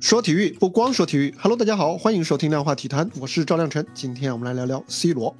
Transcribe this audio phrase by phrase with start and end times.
[0.00, 3.84] 说体育不光说体育，Hello，大家好，欢迎收听量化体坛，我是赵亮晨。
[3.94, 5.34] 今天我们来聊聊 C 罗。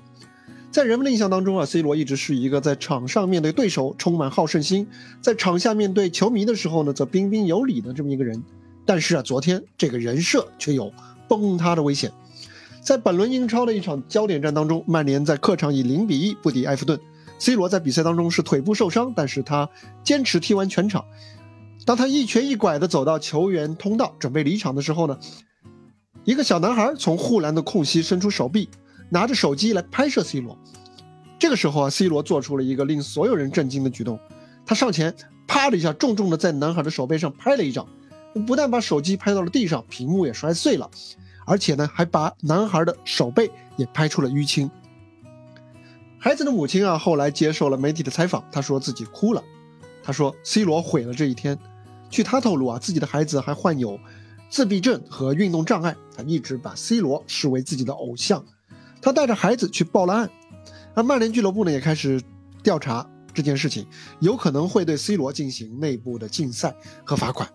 [0.73, 4.89] 在人们的印象当中啊，C 罗一直是一个在场上面对对手充满好胜心，
[5.21, 8.43] 在场下面对球迷的时候呢，则彬彬有礼的这么一个人。
[8.85, 10.93] 但是啊，昨天这个人设却有
[11.29, 12.11] 崩塌的危险。
[12.83, 16.99] 在本轮英超的一场焦点战当中，曼联在客场以零比一不敌埃弗顿。
[17.39, 19.69] C 罗在比赛当中是腿部受伤，但是他
[20.03, 21.05] 坚持踢完全场。
[21.89, 25.19] 当他一瘸一拐地走到球员通道准备离场的时候呢，
[26.23, 28.69] 一个小男孩从护栏的空隙伸出手臂，
[29.09, 30.59] 拿着手机来拍摄 C 罗。
[31.39, 34.21] 这个时候啊，C 罗做出了一个令所有人震惊的举动，
[34.67, 35.15] 他上前
[35.47, 37.89] 啪的一下，重重地在男孩的手背上拍了一掌，
[38.47, 40.91] 不但把手机拍到了地上，屏幕也摔碎了，
[41.47, 44.71] 而且呢，还把男孩的手背也拍出了淤青。
[46.19, 49.43] 孩子的母亲啊，后来接受了媒体的采访，她说自己哭了，
[50.03, 51.59] 她说 C 罗毁了这一天。
[52.11, 53.99] 据他透露啊，自己的孩子还患有
[54.49, 58.45] 自闭症和运动障碍，他一直把 C 罗视为自己的偶像。
[59.01, 60.31] 他带着孩子去报了案，
[60.95, 62.21] 而曼联俱乐部呢也开始
[62.63, 63.87] 调查这件事情，
[64.21, 67.49] 有可能会对 C 罗进行内部的禁赛和罚款。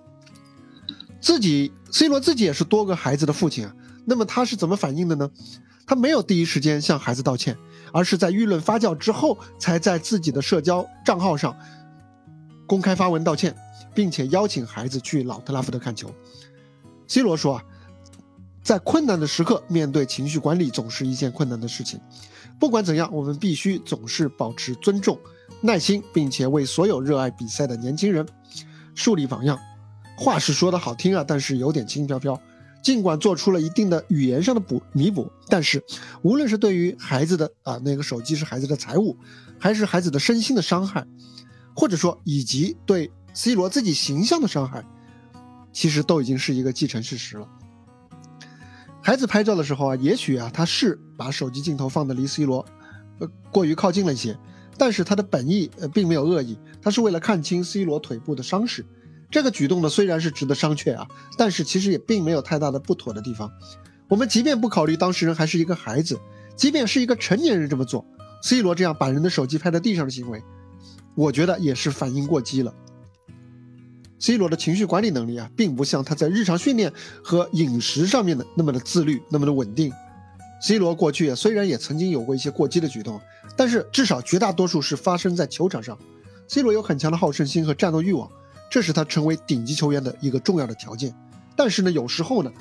[1.19, 5.29] 自己 C 罗自己也是多个孩子的父亲啊，那么他是怎么反应的呢？
[5.85, 7.57] 他没有第一时间向孩子道歉，
[7.91, 11.53] 而是在舆论发酵之后，才在自己的社交账号上
[12.65, 13.53] 公开发文道歉。
[13.93, 16.13] 并且邀请孩子去老特拉福德看球。
[17.07, 17.63] C 罗说啊，
[18.63, 21.99] 在困难的时刻，面对情绪管理总是一件困难的事情。
[22.59, 25.19] 不管怎样，我们必须总是保持尊重、
[25.61, 28.25] 耐心，并且为所有热爱比赛的年轻人
[28.95, 29.59] 树立榜样。
[30.17, 32.39] 话是说的好听啊，但是有点轻飘飘。
[32.81, 35.83] 尽管做出了一定的语言上的补弥补，但是
[36.21, 39.17] 无论是对于孩子的啊那个手机是孩子的财物，
[39.59, 41.05] 还是孩子的身心的伤害，
[41.75, 43.11] 或者说以及对。
[43.33, 44.85] C 罗自己形象的伤害，
[45.71, 47.47] 其实都已经是一个既成事实了。
[49.01, 52.65] 孩子拍照的时候啊，也许啊他是把手机镜头放的离 C 罗，
[53.19, 54.37] 呃过于靠近了一些，
[54.77, 58.85] 但是他的本意呃并没有恶意，他是为了看清 C 罗腿部的伤势。
[59.29, 63.51] 这个举动呢虽然是值得商榷啊，但是其实也并没有太大的不妥的地方。
[64.07, 66.19] 我们即便不考虑当事人还是一个孩子，
[66.55, 68.05] 即便是一个成年人这么做
[68.43, 70.41] ，C 罗这样把人的手机拍在地上的行为，
[71.15, 72.73] 我觉得也是反应过激了。
[74.23, 76.89] C 罗的情绪管理能力啊，并不像他在日常训练
[77.21, 79.91] 和饮食上面的那么的自律，那么的稳定。
[80.61, 83.19] C 罗过去虽然也曾经有过一些过激的举动，
[83.57, 85.99] 但是至少绝大多数是发生在球场上。
[86.47, 88.31] C 罗有很强的好胜心和战斗欲望，
[88.71, 91.13] 这是他成为顶级球员的一个重要的条件。
[91.53, 92.51] 但是呢，有时候呢，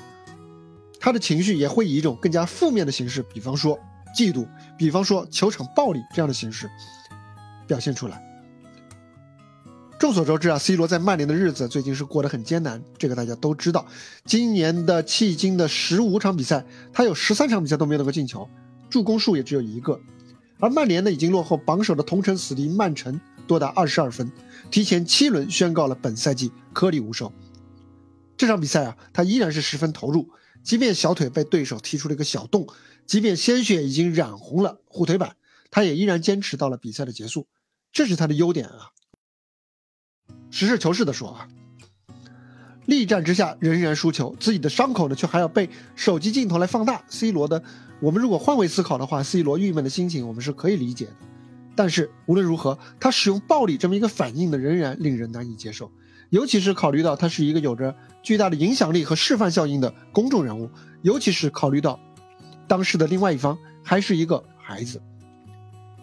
[0.99, 3.79] 他的情绪也会以一种更加负面的形式，比方说
[4.13, 4.45] 嫉妒，
[4.77, 6.69] 比方说球场暴力这样的形式
[7.65, 8.21] 表现出来。
[10.03, 13.87] 众所周知啊，C 罗在曼联的日子最近是过得很艰难，这个大家都知道。
[14.25, 18.49] 今年的迄今的十五场比赛，他有十三场比赛都没有能够进球，
[18.89, 19.97] 助攻数也只有一个。
[20.59, 24.29] 而曼联呢，已经落后榜首的同城死敌曼城多达二十二分，
[24.69, 27.31] 提前七轮宣告了本赛季颗粒无收。
[28.35, 30.27] 这场比赛啊，他依然是十分投入，
[30.63, 32.67] 即便小腿被对手踢出了一个小洞，
[33.07, 35.37] 即便鲜血已经染红了护腿板，
[35.71, 37.47] 他也依然坚持到了比赛的结束，
[37.93, 38.89] 这是他的优点啊。
[40.55, 41.47] 实事求是的说啊，
[42.85, 47.03] 力战之下仍然输球，自己的伤口呢却还要被手机镜头来放大。
[47.09, 47.63] C 罗的，
[47.99, 51.13] 我们如果换位思考的话，C 罗郁闷的心情我们是可以理解的。
[51.75, 55.91] 但是无论如何，他使用暴力这么一个反应呢，仍然令人难以接受。
[56.29, 60.69] 尤其是考虑到他是一个有着巨大的影响力和示范效应的公众人物，
[61.01, 61.99] 尤其是考虑到
[62.67, 65.01] 当时的另外一方还是一个孩子。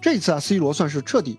[0.00, 1.38] 这次啊，C 罗算是彻底。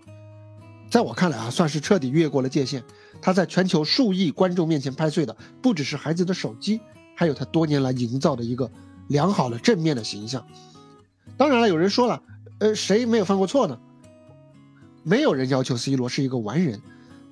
[0.92, 2.84] 在我看来啊，算是彻底越过了界限。
[3.22, 6.82] 他在全球数亿观众面前拍碎的，不只是孩子的手机，
[7.16, 8.70] 还有他多年来营造的一个
[9.08, 10.46] 良好的正面的形象。
[11.38, 12.22] 当然了，有人说了，
[12.60, 13.80] 呃，谁没有犯过错呢？
[15.04, 16.82] 没有人要求 C 罗是一个完人，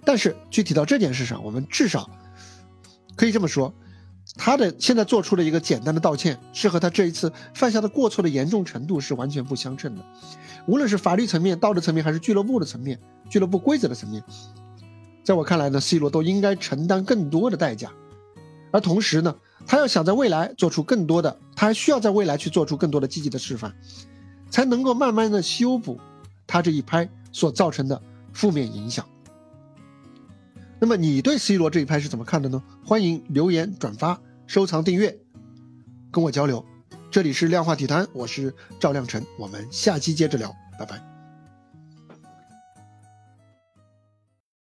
[0.06, 2.09] 但是具体到这件事上，我们至少
[3.18, 3.74] 可以这么说。
[4.36, 10.06] 他的现在做出了一个简单的道歉，是和他这一次犯下的过错的严重程度是完全不相称的。
[10.68, 13.00] 无论是法律层面、道德层面，还是俱乐部的层面、
[13.30, 14.24] 俱乐部规则的层面，
[15.24, 17.92] 在我看来呢，C 罗都应该承担更多的代价。
[18.72, 19.36] 而同时呢，
[19.66, 23.74] 他要想在未来做出更多的，他还需要在未来去做出更多的积极的示范，
[24.50, 26.00] 才能够慢慢的修补
[26.46, 28.02] 他这一拍所造成的
[28.34, 29.06] 负面影响。
[30.80, 32.64] 那么你对 C 罗这一拍是怎么看的呢？
[32.86, 34.20] 欢迎留言、转发。
[34.48, 35.16] 收藏订阅，
[36.12, 36.66] 跟我交流。
[37.12, 41.19] 这里是量化体坛，我是赵亮晨，我们下期接着聊，拜拜。